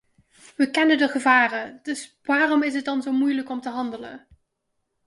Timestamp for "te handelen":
3.61-4.27